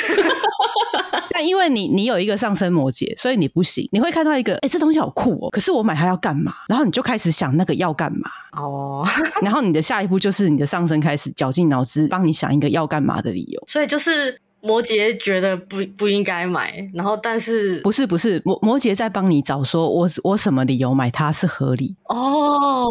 [1.31, 3.87] 但因为你你有一个上升摩羯，所以你不行。
[3.91, 6.53] 你会看到一个，哎，这东西好酷哦，可是我买它要干嘛？
[6.67, 9.05] 然后你就开始想那个要干嘛哦。
[9.05, 9.43] Oh.
[9.43, 13.63] 然后你的下一步就是你的上升开始绞尽脑汁帮你想一个要干嘛的理由。
[13.67, 14.41] 所以就是。
[14.61, 22.85] 摩羯觉得不不应该买，然后但是不是不是摩摩羯在帮你找，说我我什么理由买它是合理哦，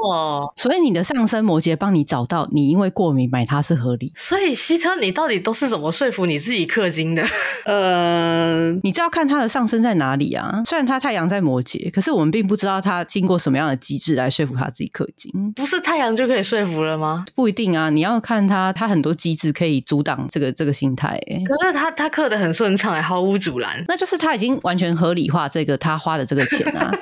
[0.56, 4.12] 所以你的上升摩羯帮你找到你因为过敏买它是合理。
[4.14, 7.22] 所以希特，你到底都是怎么说服你自己氪金的？
[7.66, 10.62] 呃，你知道看他的上升在哪里啊？
[10.64, 15.52] 虽然他太阳在摩羯，可是我们并不知道他经过什么样的机制来说服他自己氪金。
[15.52, 17.24] 不是太阳就可以说服了吗？
[17.34, 21.42] 不一定啊，你要看他他很多机制可以阻挡这个这个心态、欸。
[21.60, 23.84] 可是他他刻的很顺畅，毫无阻拦。
[23.88, 26.90] 那就是他已经完全合理化这个他花的这个钱啊。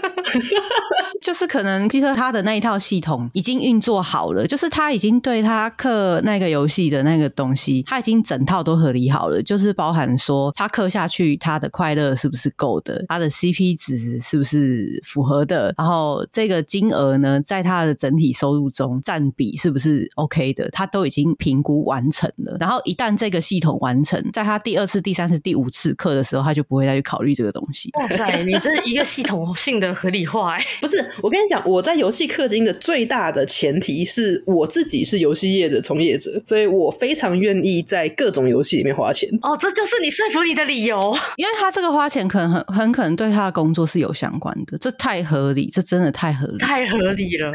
[1.25, 22.55] 就是可能，其实他的那一套系统已经运作好了，就是他已经对他刻那个游戏的那个东西，他已经整套都合理好了，就是包含说他刻下去他的快乐是不是够的，他的 CP 值是不是符合的，然后这个金额呢，在他的整体收入中占比是不是 OK 的，他都已经评估完成了。
[22.61, 27.89] 然后一旦这个系统完成，在他第二次、第三次、第五次刻的时候，他就不会再去考虑这个东西。
[27.99, 31.14] 哇塞，你这是一个系统性的合理化哎， 不是。
[31.23, 39.29] 我跟你讲，我在游戏氪金的最大的前提是我自己是游戏业的从业者，所以我非常愿意在各种游戏里面花钱。
[39.43, 47.53] 哦，这就是你说服你的理由，因为他这个花钱可能很很可能对他的工作是有相关的，这太合理，这真的太合理，太合理了。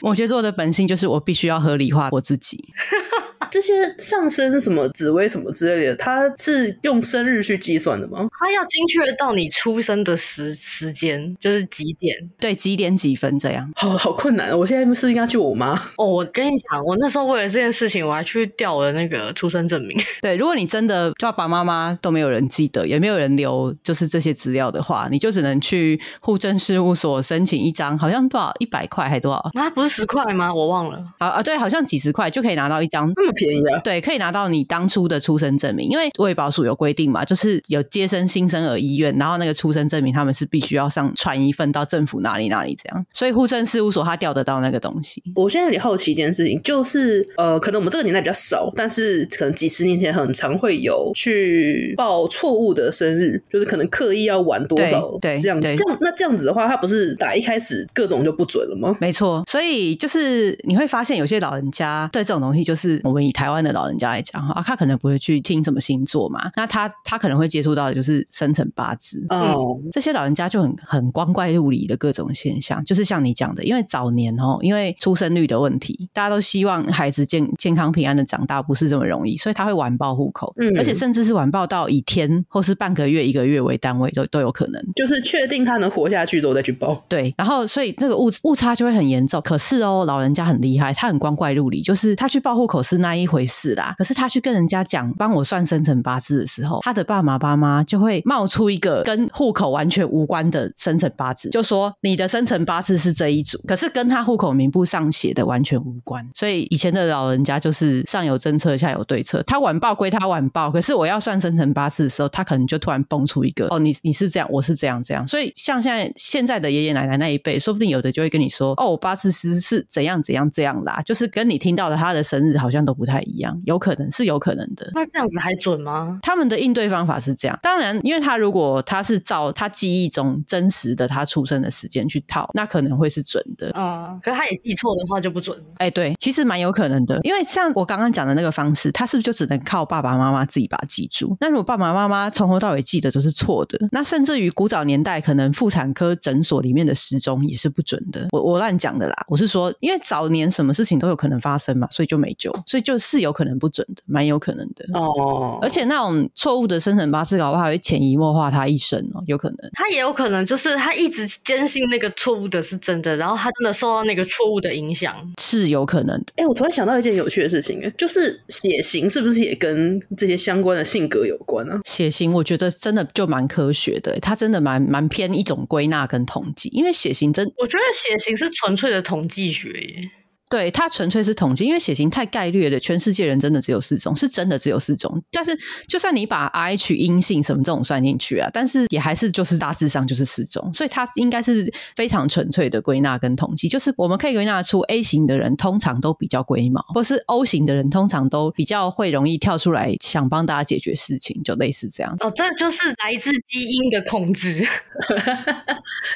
[0.00, 2.64] 摩羯座的本性就是我必须要合理化我自己。
[3.50, 8.26] 这些上升什么紫微什么之类的，它是用生日去计算的吗？
[8.38, 12.16] 它要精确到你出生的时时间，就是几点？
[12.38, 13.70] 对，几点几分这样？
[13.76, 14.56] 好好困难。
[14.56, 16.06] 我现在是应该去我妈哦。
[16.06, 19.96] 我跟你讲，我那时候为了这件事情，我还去调我的那个出生证明。
[20.22, 29.38] 对，如果你真的爸爸妈妈都没有人记得，也没有人留，就是这些资料的话，你就只能去户政事务所申请一张，好像多少一百块还多少？
[29.54, 30.52] 啊，不是十块吗？
[30.52, 31.02] 我忘了。
[31.18, 33.12] 啊啊，对，好像几十块就可以拿到一张。
[33.16, 33.78] 那么便宜啊？
[33.84, 45.22] 对，可以拿到你当初的出生证明，因为卫保署有规定嘛，就是有接生新生儿医院，然后那个出生证明他们是必须要上传一份到政府哪里哪里这样，所以户政事务所他调得到那个东西。
[45.34, 58.96] 我现在有点好奇一件事情，就是呃，可能我们这个年代比较少，但是可能几十年前很常会有去报错误的生日，就是可能刻意要晚多少，对，这样子，这样那这样子的话，他不是打一开始各种就不准了吗？
[59.00, 89.40] 没错，所以就是你会发现有些老人家对这种东西，就是我们以台湾的老人家来讲哈，他可能不会去听什么星座嘛，那他他可能会接触到的就是生辰八字哦、嗯，这些老人家就很很光怪陆离的各种现象，就是像你讲的，因为早年哦，因为出生率的问题，大家都希望孩子健健康平安的长大，不是这么容易，所以他会晚报户口，嗯，而且甚至是晚报到以天或是半个月、一个月为单位都都有可能，就是确定他能活下去之后再去报，对，然后所以这个误误差就会很严重。
[89.42, 106.28] 可是哦，老人家很厉害，他很光怪陆离，就是他去报户口是那那一回事啦，可是他去跟人家讲帮我算生辰八字的时候，他的爸妈爸妈就会冒出一个跟户口完全无关的生辰八字，就说你的生辰八字是这一组，可是跟他户口名簿上写的完全无关。
[106.34, 109.40] 所以以前的老人家就是上有政策，下有对策。
[109.44, 115.28] 他晚报归他晚报，可是我要算生辰八字的时候，他可能就突然蹦出一个哦，你你是这样，我是这样这样。
[115.28, 124.90] 所以像现在现在的爷爷奶奶那一辈，说不定有的就会跟你说哦，我八字师是怎样怎样这样啦，就是跟你听到的他的生日好像都不不太一样，有可能是有可能的。
[124.92, 126.18] 那这样子还准吗？
[126.22, 133.70] 他们的应对方法是这样，当然，因为他如果他是照他记忆中真实的他出生的时间去套，那可能会是准的。
[133.76, 135.56] 嗯，可是他也记错的话就不准。
[135.76, 141.36] 哎，对，其实蛮有可能的，因为像我刚刚讲的那个方式，他是不是就只能靠爸爸妈妈自己把它记住？
[141.40, 148.26] 那如果爸爸妈妈从头到尾记得都是错的，那甚至于古早年代可能妇产科诊所里面的时钟也是不准的。
[148.32, 155.58] 我我乱讲的啦，我是说，因为早年什么事情都有可能发生嘛，所以就没救，所以就是有可能不准的，蛮有可能的哦。
[155.60, 159.58] 而且那种错误的生辰八字，搞不好还会潜移默化他一生哦，有可能。
[159.72, 166.26] 他也有可能就是他一直坚信那个错误的是真的，然后他真的受到那个错误的影响，是有可能的。
[166.36, 171.80] 哎，我突然想到一件有趣的事情，就是血型是不是也跟这些相关的性格有关呢？
[171.84, 180.10] 血型我觉得真的就蛮科学的，它真的蛮蛮偏一种归纳跟统计，因为血型真，我觉得血型是纯粹的统计学耶。
[180.48, 185.20] 对，它纯粹是统计，因为血型太概略了，全世界人真的只有四种，是真的只有四种。
[185.32, 185.50] 但是，
[185.88, 193.68] 就算你把 RH 阴性什么这种算进去啊，但是也还是就是大致上就是四种，所以它应该是非常纯粹的归纳跟统计。
[193.68, 202.16] 就是我们可以归纳出 A 型的人通常都比较龟毛，或是 O 型的人通常都比较会容易跳出来想帮大家解决事情，就类似这样。
[202.20, 204.52] 哦，这就是来自基因的控制。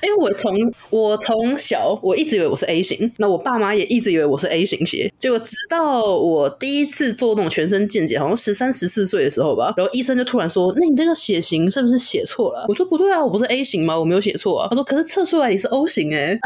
[0.02, 0.54] 因为我从
[0.90, 4.19] 我从小我一直以为我是 A 型，那我爸妈也一直以为。
[4.24, 13.98] 我是 A 型血，结果直到我第一次做那种全身健检，好像十三十四岁的时候吧，然后医生就突然说：“那你这个血型是不是写错了？”我说：“不对啊，我不是 A 型吗？
[13.98, 16.38] 我没有写错啊。”他说：“可是测出来你是 O 型哎。”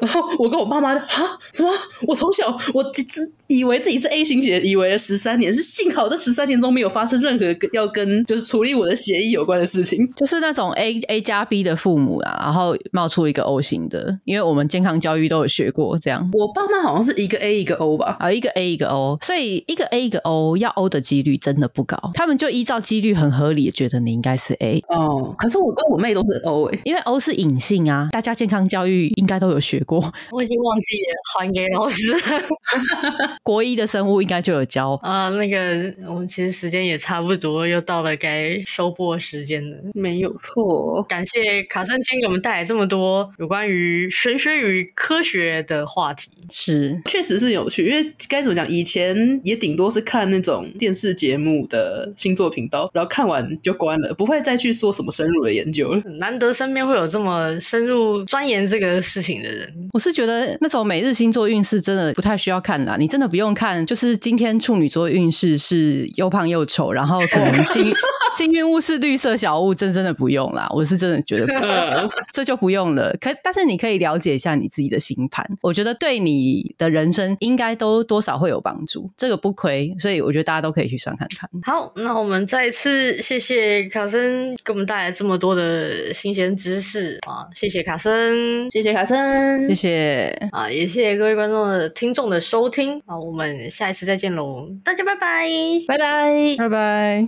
[0.00, 1.70] 然后我跟我爸妈就：“啊什么？
[2.06, 3.02] 我从小我只
[3.50, 16.30] 以为自己是 A 型血，以为了十三年，是幸好这十三年中没有发生任何要跟就是处理我的血液有关的事情，就是那种 A A 加 B 的父母啊，然后冒出一个 O 型的，因为我们健康教育都有学过这样。
[16.32, 25.34] 我爸妈好像是一个 A 一个 O 吧，啊，一个 A 一个 O，所以一个 A 一个 O 要 O 的几率真的不高，他们就依照几率很合理，觉得你应该是 A 哦。
[25.36, 29.98] 可是我跟我妹都是 O 哎、欸，因为 O 是隐性啊，大家健康教育应该都有学过。
[30.30, 32.14] 我已经忘记了，还给老师。
[33.42, 35.28] 国一的生物应该就有教啊。
[35.30, 39.76] 那个我们其实时间也差不多，又到了该收播时间了。
[39.94, 46.30] 没有错，感谢卡森今天给我们带来这么多有关于玄学与科学的话题。
[46.50, 47.86] 是，确实是有趣。
[47.86, 56.02] 因为该怎么讲，以前也顶多是看那种电视节目的星座频道，然后看完就关了，不会再去说什么深入的研究了。
[56.18, 59.72] 难得身边会有这么深入钻研这个事情的人。
[59.92, 67.92] 我是觉得那种每日星座运势真的不太需要看啦，你真的不用看，就是今天处女座运势是又胖又丑，然后可能幸
[68.36, 70.68] 幸运物是绿色小物，真真的不用啦。
[70.74, 73.16] 我是真的觉得不用， 这就不用了。
[73.20, 81.48] 可但是你可以了解一下你自己的星盘，我觉得对你的人生应该都多少会有帮助，这个不亏，所以我觉得大家都可以去算看看。
[81.62, 87.46] 好，那我们再一次谢谢卡森给我们带来这么多的新鲜知识啊！
[87.54, 90.70] 谢谢卡森，谢谢卡森，谢谢啊！
[90.70, 93.18] 也谢谢各位观众的听众的收听啊！
[93.20, 95.46] 我们下一次再见喽，大家拜拜，
[95.86, 97.18] 拜拜，拜拜。